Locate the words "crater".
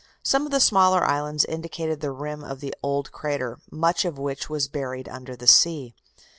3.11-3.59